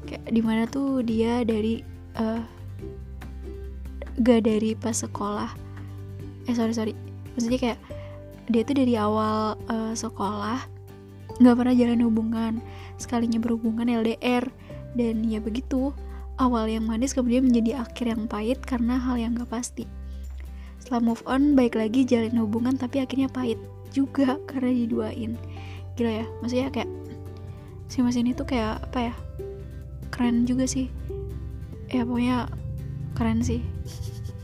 kayak 0.09 0.23
di 0.33 0.41
mana 0.41 0.65
tuh 0.65 1.05
dia 1.05 1.45
dari 1.45 1.85
uh, 2.17 2.41
gak 4.19 4.49
dari 4.49 4.73
pas 4.73 4.97
sekolah 4.97 5.53
eh 6.49 6.55
sorry 6.57 6.73
sorry. 6.73 6.93
Maksudnya 7.37 7.61
kayak 7.61 7.98
dia 8.49 8.65
tuh 8.65 8.75
dari 8.81 8.97
awal 8.97 9.55
uh, 9.69 9.93
sekolah 9.93 10.65
nggak 11.39 11.55
pernah 11.55 11.75
jalan 11.77 12.01
hubungan 12.03 12.53
sekalinya 12.99 13.39
berhubungan 13.39 13.87
LDR 13.87 14.43
dan 14.97 15.23
ya 15.23 15.39
begitu 15.39 15.95
awal 16.39 16.65
yang 16.71 16.87
manis 16.87 17.13
kemudian 17.13 17.45
menjadi 17.45 17.83
akhir 17.83 18.05
yang 18.15 18.23
pahit 18.25 18.59
karena 18.63 18.95
hal 18.95 19.19
yang 19.19 19.35
gak 19.35 19.51
pasti. 19.51 19.85
Setelah 20.79 21.03
move 21.03 21.23
on 21.27 21.53
baik 21.53 21.75
lagi 21.75 22.07
jalin 22.07 22.39
hubungan 22.39 22.79
tapi 22.79 23.03
akhirnya 23.03 23.27
pahit 23.27 23.59
juga 23.91 24.39
karena 24.49 24.71
diduain. 24.71 25.35
Gila 25.99 26.11
ya 26.23 26.25
maksudnya 26.39 26.71
kayak 26.71 26.89
si 27.91 27.99
mas 27.99 28.15
ini 28.15 28.31
tuh 28.31 28.47
kayak 28.47 28.79
apa 28.89 29.11
ya 29.11 29.13
keren 30.09 30.47
juga 30.47 30.63
sih. 30.65 30.87
Ya 31.91 32.07
pokoknya 32.07 32.47
keren 33.13 33.43
sih. 33.43 33.59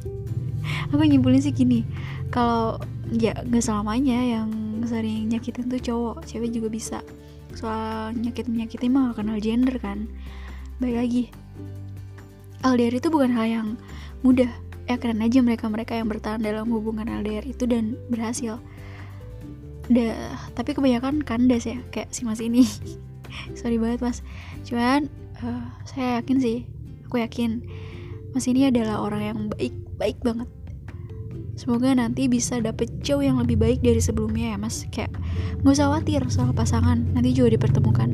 Aku 0.92 1.02
nyimpulin 1.02 1.42
sih 1.42 1.56
gini 1.56 1.88
kalau 2.30 2.78
ya 3.14 3.38
gak 3.38 3.64
selamanya 3.64 4.18
yang 4.18 4.50
sering 4.86 5.30
nyakitin 5.30 5.70
tuh 5.70 5.82
cowok. 5.82 6.26
Cewek 6.26 6.50
juga 6.54 6.68
bisa. 6.70 7.00
Soal 7.54 8.14
nyakit 8.18 8.50
menyakitin 8.50 8.94
mah 8.94 9.14
gak 9.14 9.26
kenal 9.26 9.38
gender 9.42 9.76
kan. 9.78 10.10
Baik 10.82 10.96
lagi. 10.98 11.24
LDR 12.66 12.98
itu 12.98 13.08
bukan 13.14 13.32
hal 13.34 13.46
yang 13.46 13.68
mudah. 14.26 14.50
Ya 14.86 15.02
keren 15.02 15.22
aja 15.22 15.42
mereka-mereka 15.42 15.98
yang 15.98 16.10
bertahan 16.10 16.42
dalam 16.42 16.70
hubungan 16.70 17.10
LDR 17.10 17.46
itu 17.46 17.66
dan 17.66 17.98
berhasil. 18.10 18.62
Dah, 19.86 20.34
tapi 20.58 20.74
kebanyakan 20.74 21.22
kandas 21.22 21.66
ya 21.70 21.78
kayak 21.94 22.10
si 22.14 22.26
mas 22.26 22.42
ini. 22.42 22.66
Sorry 23.60 23.78
banget 23.78 24.02
mas. 24.02 24.22
Cuman 24.66 25.10
uh, 25.42 25.66
saya 25.86 26.22
yakin 26.22 26.38
sih 26.42 26.58
aku 27.06 27.22
yakin 27.22 27.62
mas 28.34 28.46
ini 28.50 28.68
adalah 28.70 29.00
orang 29.00 29.22
yang 29.24 29.40
baik 29.54 29.74
baik 29.96 30.18
banget 30.20 30.50
semoga 31.56 31.92
nanti 31.96 32.28
bisa 32.28 32.60
dapet 32.60 32.92
jauh 33.02 33.24
yang 33.24 33.40
lebih 33.40 33.56
baik 33.60 33.80
dari 33.80 34.00
sebelumnya 34.04 34.56
ya 34.56 34.58
mas 34.60 34.86
kayak 34.92 35.12
nggak 35.64 35.74
usah 35.76 35.88
khawatir 35.90 36.22
soal 36.28 36.52
pasangan 36.52 37.04
nanti 37.16 37.32
juga 37.32 37.56
dipertemukan 37.56 38.12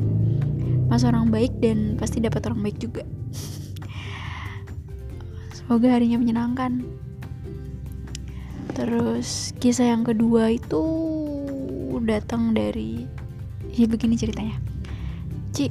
mas 0.86 1.02
orang 1.02 1.28
baik 1.28 1.52
dan 1.58 1.98
pasti 1.98 2.22
dapat 2.22 2.46
orang 2.48 2.62
baik 2.62 2.78
juga 2.78 3.02
semoga 5.56 5.92
harinya 5.92 6.22
menyenangkan 6.22 6.86
terus 8.72 9.52
kisah 9.60 9.92
yang 9.92 10.06
kedua 10.06 10.54
itu 10.54 10.82
datang 12.02 12.50
dari 12.50 13.06
ya 13.74 13.86
begini 13.86 14.18
ceritanya 14.18 14.72
Ci, 15.52 15.68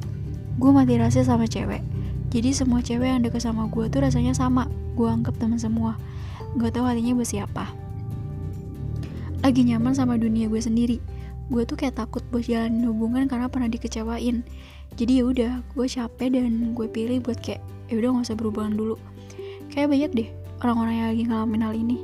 gue 0.61 0.69
mati 0.69 0.93
rasa 0.93 1.25
sama 1.25 1.49
cewek. 1.49 1.81
Jadi 2.29 2.53
semua 2.53 2.85
cewek 2.85 3.17
yang 3.17 3.25
deket 3.25 3.41
sama 3.41 3.65
gue 3.65 3.89
tuh 3.89 4.05
rasanya 4.05 4.37
sama. 4.37 4.69
Gue 4.93 5.09
anggap 5.09 5.41
teman 5.41 5.57
semua. 5.57 5.97
Gak 6.59 6.71
tau 6.75 6.87
hatinya 6.87 7.15
buat 7.15 7.29
siapa. 7.29 7.71
Lagi 9.45 9.61
nyaman 9.63 9.93
sama 9.95 10.19
dunia 10.19 10.51
gue 10.51 10.59
sendiri. 10.59 10.97
Gue 11.47 11.63
tuh 11.63 11.75
kayak 11.79 11.99
takut 11.99 12.23
buat 12.31 12.47
jalanin 12.47 12.87
hubungan 12.87 13.27
karena 13.27 13.47
pernah 13.47 13.67
dikecewain. 13.71 14.43
Jadi 14.99 15.11
ya 15.19 15.23
udah, 15.23 15.51
gue 15.71 15.87
capek 15.87 16.35
dan 16.35 16.75
gue 16.75 16.87
pilih 16.91 17.23
buat 17.23 17.39
kayak 17.39 17.63
ya 17.87 17.99
udah 17.99 18.09
nggak 18.15 18.25
usah 18.27 18.37
berhubungan 18.37 18.73
dulu. 18.75 18.95
Kayak 19.71 19.87
banyak 19.91 20.11
deh 20.11 20.29
orang-orang 20.61 20.93
yang 20.95 21.07
lagi 21.09 21.23
ngalamin 21.25 21.61
hal 21.65 21.75
ini 21.75 21.97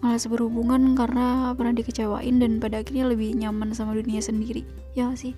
malas 0.00 0.24
berhubungan 0.26 0.96
karena 0.96 1.52
pernah 1.54 1.76
dikecewain 1.76 2.40
dan 2.40 2.56
pada 2.58 2.80
akhirnya 2.80 3.12
lebih 3.12 3.36
nyaman 3.36 3.76
sama 3.76 3.94
dunia 3.94 4.18
sendiri 4.18 4.64
ya 4.96 5.12
sih 5.12 5.36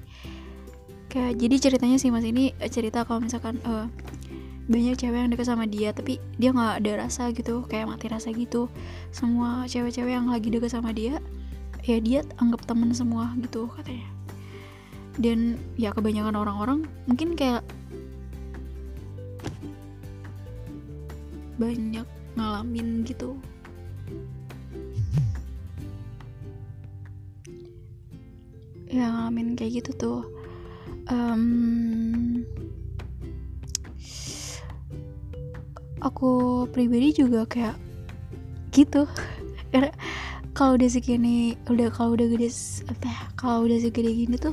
kayak 1.10 1.36
jadi 1.36 1.56
ceritanya 1.68 1.98
sih 1.98 2.08
mas 2.08 2.24
ini 2.24 2.56
eh, 2.56 2.70
cerita 2.70 3.04
kalau 3.04 3.26
misalkan 3.26 3.58
uh, 3.68 3.90
banyak 4.70 4.94
cewek 4.94 5.18
yang 5.26 5.30
deket 5.34 5.46
sama 5.50 5.66
dia 5.66 5.90
tapi 5.90 6.22
dia 6.38 6.54
nggak 6.54 6.84
ada 6.84 6.92
rasa 7.06 7.34
gitu 7.34 7.66
kayak 7.66 7.90
mati 7.90 8.06
rasa 8.06 8.30
gitu. 8.30 8.70
Semua 9.10 9.66
cewek-cewek 9.66 10.14
yang 10.14 10.30
lagi 10.30 10.52
deket 10.52 10.70
sama 10.70 10.94
dia 10.94 11.18
ya 11.82 11.98
dia 11.98 12.22
anggap 12.38 12.62
temen 12.66 12.94
semua 12.94 13.34
gitu 13.42 13.66
katanya. 13.74 14.06
Dan 15.18 15.58
ya 15.76 15.92
kebanyakan 15.92 16.38
orang-orang 16.38 16.86
mungkin 17.10 17.34
kayak 17.34 17.66
banyak 21.58 22.06
ngalamin 22.38 23.04
gitu. 23.04 23.36
Ya 28.88 29.08
ngalamin 29.10 29.58
kayak 29.58 29.82
gitu 29.82 29.90
tuh. 29.96 30.20
Um, 31.10 32.11
aku 36.02 36.64
pribadi 36.74 37.14
juga 37.14 37.46
kayak 37.46 37.78
gitu. 38.74 39.06
Karena 39.70 39.94
kalau 40.52 40.76
udah 40.76 40.90
segini 40.90 41.56
udah 41.70 41.88
kalau 41.88 42.12
udah 42.12 42.28
gede 42.28 42.52
ya 43.00 43.16
kalau 43.40 43.64
udah 43.64 43.78
segede 43.80 44.12
gini 44.12 44.36
tuh 44.36 44.52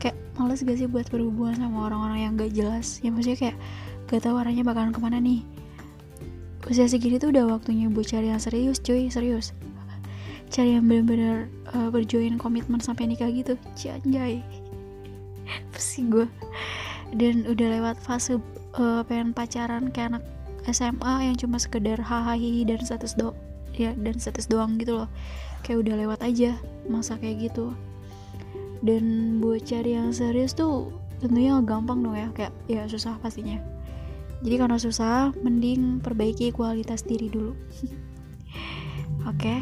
kayak 0.00 0.16
males 0.40 0.64
gak 0.64 0.80
sih 0.80 0.88
buat 0.88 1.04
berhubungan 1.12 1.60
sama 1.60 1.90
orang-orang 1.90 2.18
yang 2.24 2.32
gak 2.38 2.52
jelas? 2.54 3.02
Ya 3.04 3.12
maksudnya 3.12 3.38
kayak 3.50 3.56
gak 4.08 4.24
tahu 4.24 4.40
arahnya 4.40 4.64
bakalan 4.64 4.94
ke 4.94 5.00
mana 5.02 5.20
nih. 5.20 5.44
Usia 6.64 6.88
segini 6.88 7.20
tuh 7.20 7.28
udah 7.28 7.44
waktunya 7.44 7.92
buat 7.92 8.08
cari 8.08 8.32
yang 8.32 8.40
serius 8.40 8.80
cuy 8.80 9.12
serius. 9.12 9.52
Cari 10.48 10.78
yang 10.78 10.86
bener-bener 10.86 11.50
uh, 11.74 11.90
berjoin 11.90 12.38
komitmen 12.40 12.80
sampai 12.80 13.10
nikah 13.10 13.28
gitu. 13.28 13.58
Janjay 13.76 14.40
pusing 15.74 16.08
gue 16.08 16.30
dan 17.14 17.46
udah 17.46 17.68
lewat 17.78 17.96
fase 18.02 18.40
uh, 18.80 19.02
pengen 19.06 19.30
pacaran 19.36 19.92
kayak 19.92 20.16
anak 20.16 20.24
SMA 20.68 21.30
yang 21.30 21.36
cuma 21.36 21.60
sekedar 21.60 22.00
hahaha 22.00 22.36
dan 22.64 22.80
status 22.80 23.16
do 23.16 23.36
ya 23.74 23.92
dan 23.98 24.16
status 24.16 24.46
doang 24.46 24.78
gitu 24.80 25.04
loh. 25.04 25.08
Kayak 25.66 25.88
udah 25.88 25.94
lewat 26.04 26.20
aja 26.24 26.56
masa 26.86 27.18
kayak 27.18 27.50
gitu. 27.50 27.74
Dan 28.84 29.38
buat 29.40 29.64
cari 29.64 29.96
yang 29.96 30.12
serius 30.12 30.52
tuh 30.52 30.92
tentunya 31.18 31.56
gampang 31.64 32.04
dong 32.04 32.16
ya 32.16 32.28
kayak 32.36 32.52
ya 32.68 32.84
susah 32.86 33.16
pastinya. 33.20 33.58
Jadi 34.44 34.54
karena 34.60 34.76
susah 34.76 35.32
mending 35.40 36.04
perbaiki 36.04 36.52
kualitas 36.52 37.04
diri 37.04 37.32
dulu. 37.32 37.52
Oke. 39.30 39.40
Okay? 39.40 39.60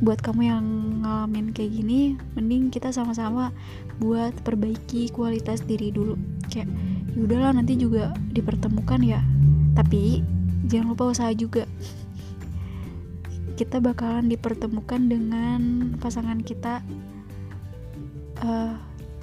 buat 0.00 0.16
kamu 0.24 0.42
yang 0.48 0.64
ngalamin 1.04 1.52
kayak 1.52 1.76
gini 1.76 2.16
mending 2.32 2.72
kita 2.72 2.88
sama-sama 2.88 3.52
buat 4.00 4.32
perbaiki 4.40 5.12
kualitas 5.12 5.60
diri 5.68 5.92
dulu. 5.92 6.16
Kayak 6.48 6.72
yaudahlah 7.12 7.60
nanti 7.60 7.76
juga 7.76 8.16
dipertemukan 8.32 9.00
ya 9.04 9.20
tapi 9.74 10.22
jangan 10.66 10.92
lupa 10.94 11.10
usaha 11.10 11.32
juga 11.34 11.64
kita 13.58 13.82
bakalan 13.82 14.30
dipertemukan 14.30 15.10
dengan 15.10 15.60
pasangan 16.00 16.40
kita 16.40 16.80
uh, 18.40 18.74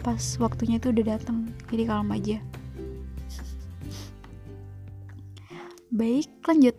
pas 0.05 0.23
waktunya 0.37 0.77
itu 0.77 0.93
udah 0.93 1.17
datang 1.17 1.49
jadi 1.71 1.83
kalem 1.89 2.11
aja 2.13 2.37
Baik, 5.87 6.27
lanjut. 6.43 6.75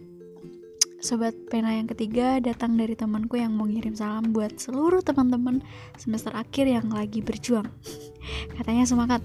Sobat 1.01 1.33
pena 1.49 1.73
yang 1.73 1.89
ketiga 1.89 2.37
datang 2.45 2.77
dari 2.77 2.93
temanku 2.93 3.41
yang 3.41 3.57
mau 3.57 3.65
ngirim 3.65 3.97
salam 3.97 4.37
buat 4.37 4.61
seluruh 4.61 5.01
teman-teman 5.01 5.65
semester 5.97 6.29
akhir 6.37 6.69
yang 6.69 6.93
lagi 6.93 7.25
berjuang. 7.25 7.65
Katanya 8.61 8.85
semangat, 8.85 9.25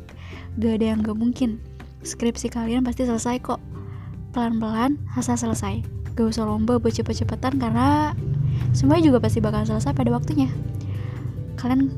gak 0.56 0.80
ada 0.80 0.96
yang 0.96 1.04
gak 1.04 1.20
mungkin. 1.20 1.60
Skripsi 2.00 2.48
kalian 2.48 2.88
pasti 2.88 3.04
selesai 3.04 3.44
kok. 3.44 3.60
Pelan-pelan, 4.34 4.98
asal 5.14 5.38
selesai. 5.38 5.86
Gak 6.18 6.34
usah 6.34 6.46
lomba 6.50 6.82
buat 6.82 6.94
cepet-cepetan 6.94 7.62
karena 7.62 8.18
semuanya 8.74 9.14
juga 9.14 9.22
pasti 9.22 9.40
bakal 9.40 9.66
selesai 9.66 9.94
pada 9.94 10.10
waktunya. 10.10 10.50
Kalian, 11.58 11.94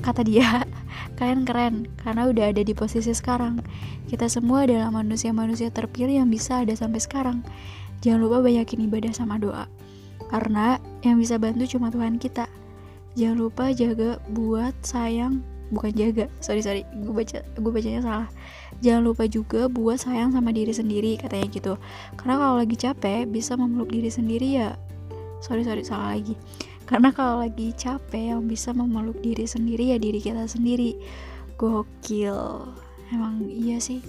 kata 0.00 0.24
dia, 0.24 0.64
Kalian 1.18 1.46
keren 1.46 1.74
karena 2.02 2.26
udah 2.26 2.50
ada 2.50 2.62
di 2.66 2.74
posisi 2.74 3.14
sekarang. 3.14 3.62
Kita 4.10 4.26
semua 4.26 4.66
adalah 4.66 4.90
manusia-manusia 4.90 5.70
terpilih 5.70 6.22
yang 6.22 6.28
bisa 6.30 6.66
ada 6.66 6.74
sampai 6.74 6.98
sekarang. 6.98 7.46
Jangan 8.02 8.20
lupa 8.20 8.42
banyakin 8.42 8.90
ibadah 8.90 9.14
sama 9.14 9.38
doa. 9.38 9.70
Karena 10.26 10.82
yang 11.06 11.22
bisa 11.22 11.38
bantu 11.38 11.70
cuma 11.70 11.94
Tuhan 11.94 12.18
kita. 12.18 12.50
Jangan 13.14 13.38
lupa 13.38 13.70
jaga 13.70 14.18
buat 14.34 14.74
sayang 14.82 15.46
bukan 15.74 15.92
jaga. 15.92 16.30
Sorry 16.38 16.62
sorry. 16.62 16.82
Gue 16.94 17.10
baca 17.10 17.42
gue 17.42 17.72
bacanya 17.74 18.00
salah. 18.00 18.28
Jangan 18.80 19.02
lupa 19.02 19.26
juga 19.26 19.66
buat 19.66 19.98
sayang 19.98 20.32
sama 20.32 20.54
diri 20.54 20.70
sendiri 20.70 21.18
katanya 21.18 21.46
gitu. 21.50 21.74
Karena 22.16 22.34
kalau 22.38 22.56
lagi 22.62 22.76
capek 22.78 23.26
bisa 23.26 23.58
memeluk 23.58 23.90
diri 23.90 24.08
sendiri 24.08 24.48
ya. 24.62 24.78
Sorry 25.42 25.66
sorry 25.66 25.82
salah 25.82 26.14
lagi. 26.16 26.38
Karena 26.84 27.10
kalau 27.10 27.42
lagi 27.42 27.72
capek 27.74 28.36
yang 28.36 28.46
bisa 28.46 28.70
memeluk 28.70 29.18
diri 29.20 29.44
sendiri 29.44 29.92
ya 29.92 29.98
diri 29.98 30.20
kita 30.22 30.46
sendiri. 30.46 30.96
Gokil. 31.58 32.38
Emang 33.12 33.44
iya 33.44 33.82
sih. 33.82 34.00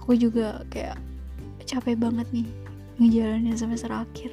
Aku 0.00 0.16
juga 0.16 0.64
kayak 0.72 0.96
capek 1.68 2.00
banget 2.00 2.24
nih 2.32 2.48
ngejalanin 2.96 3.54
semester 3.54 3.92
akhir. 3.92 4.32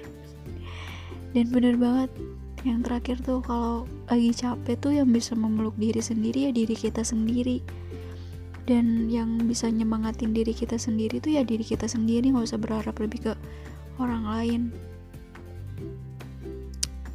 Dan 1.36 1.52
bener 1.52 1.76
banget 1.76 2.08
yang 2.66 2.82
terakhir 2.82 3.22
tuh 3.22 3.46
kalau 3.46 3.86
lagi 4.10 4.34
capek 4.34 4.76
tuh 4.82 4.98
yang 4.98 5.14
bisa 5.14 5.38
memeluk 5.38 5.78
diri 5.78 6.02
sendiri 6.02 6.50
ya 6.50 6.52
diri 6.52 6.74
kita 6.74 7.06
sendiri. 7.06 7.62
Dan 8.66 9.14
yang 9.14 9.46
bisa 9.46 9.70
nyemangatin 9.70 10.34
diri 10.34 10.50
kita 10.50 10.82
sendiri 10.82 11.22
tuh 11.22 11.38
ya 11.38 11.46
diri 11.46 11.62
kita 11.62 11.86
sendiri 11.86 12.34
nggak 12.34 12.50
usah 12.50 12.58
berharap 12.58 12.98
lebih 12.98 13.30
ke 13.30 13.34
orang 14.02 14.26
lain. 14.26 14.62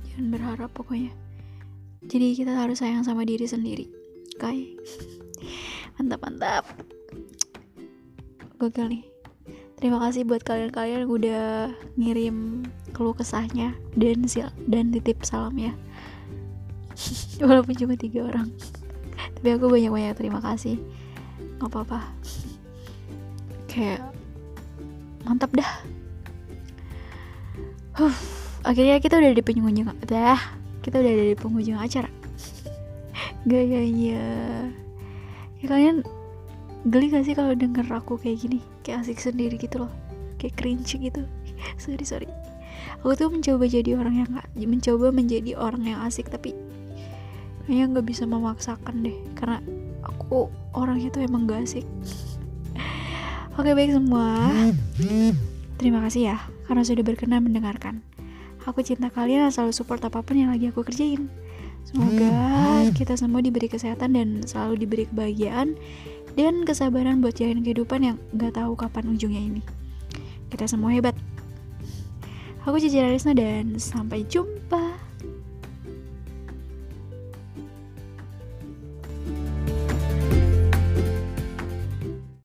Jangan 0.06 0.26
berharap 0.30 0.70
pokoknya. 0.70 1.10
Jadi 2.06 2.38
kita 2.38 2.54
harus 2.54 2.78
sayang 2.78 3.02
sama 3.02 3.26
diri 3.26 3.50
sendiri. 3.50 3.90
Okay? 4.38 4.78
mantap 5.98 6.22
mantap. 6.22 6.64
Gokil 8.62 8.86
nih 8.86 9.09
terima 9.80 9.98
kasih 9.98 10.28
buat 10.28 10.44
kalian-kalian 10.44 11.08
yang 11.08 11.12
udah 11.12 11.44
ngirim 11.96 12.36
keluh 12.92 13.16
kesahnya 13.16 13.72
dan 13.96 14.28
sil 14.28 14.52
dan 14.68 14.92
titip 14.92 15.24
salam 15.24 15.56
ya 15.56 15.72
walaupun 17.48 17.72
cuma 17.72 17.96
tiga 17.96 18.28
orang. 18.28 18.52
Tapi 19.40 19.48
aku 19.56 19.72
banyak-banyak 19.72 20.16
terima 20.20 20.40
kasih. 20.44 20.76
Nggak 21.56 21.70
apa-apa. 21.72 22.00
Kayak 23.72 24.04
mantap 25.24 25.48
dah. 25.56 25.70
Huh 27.96 28.12
akhirnya 28.64 29.00
kita 29.00 29.16
udah 29.16 29.32
di 29.32 29.40
penghujung 29.44 29.88
dah. 30.04 30.40
Kita 30.80 31.00
udah 31.00 31.12
ada 31.12 31.24
di 31.32 31.36
penghujung 31.36 31.80
acara. 31.80 32.10
Gayanya 33.48 34.20
ya 35.60 35.66
kalian 35.68 36.00
geli 36.88 37.12
gak 37.12 37.24
sih 37.28 37.34
kalau 37.36 37.52
denger 37.52 37.84
aku 37.92 38.16
kayak 38.16 38.40
gini? 38.46 38.60
Kayak 38.80 39.04
asik 39.06 39.20
sendiri 39.20 39.60
gitu 39.60 39.84
loh. 39.84 39.92
Kayak 40.40 40.56
cringe 40.56 40.96
gitu. 40.96 41.22
Sorry 41.82 42.04
sorry. 42.06 42.28
Aku 43.04 43.12
tuh 43.16 43.28
mencoba 43.28 43.68
jadi 43.68 43.96
orang 43.96 44.24
yang 44.24 44.30
mencoba 44.68 45.12
menjadi 45.12 45.56
orang 45.56 45.84
yang 45.84 46.00
asik 46.04 46.32
tapi 46.32 46.56
kayaknya 47.64 47.96
nggak 47.96 48.06
bisa 48.08 48.24
memaksakan 48.24 49.04
deh. 49.04 49.16
Karena 49.36 49.60
aku 50.04 50.48
orangnya 50.72 51.12
tuh 51.12 51.24
emang 51.24 51.44
gak 51.44 51.68
asik. 51.68 51.86
Oke 53.60 53.76
baik 53.76 53.92
semua. 53.92 54.48
Terima 55.76 56.00
kasih 56.04 56.32
ya 56.32 56.38
karena 56.68 56.82
sudah 56.84 57.04
berkenan 57.04 57.44
mendengarkan. 57.44 58.04
Aku 58.68 58.84
cinta 58.84 59.08
kalian 59.08 59.48
dan 59.48 59.52
selalu 59.52 59.72
support 59.72 60.04
apa 60.04 60.20
pun 60.20 60.36
yang 60.36 60.52
lagi 60.52 60.68
aku 60.68 60.84
kerjain. 60.84 61.32
Semoga 61.88 62.28
hmm. 62.30 62.92
kita 62.92 63.16
semua 63.16 63.40
diberi 63.40 63.66
kesehatan 63.66 64.14
dan 64.14 64.28
selalu 64.44 64.84
diberi 64.84 65.04
kebahagiaan 65.08 65.74
dan 66.40 66.64
kesabaran 66.64 67.20
buat 67.20 67.36
jalan 67.36 67.60
kehidupan 67.60 68.00
yang 68.00 68.16
gak 68.32 68.56
tahu 68.56 68.72
kapan 68.72 69.12
ujungnya 69.12 69.44
ini. 69.44 69.60
Kita 70.48 70.64
semua 70.64 70.88
hebat. 70.88 71.12
Aku 72.64 72.80
Cici 72.80 72.96
Rarisna 72.96 73.36
dan 73.36 73.76
sampai 73.76 74.24
jumpa. 74.24 74.89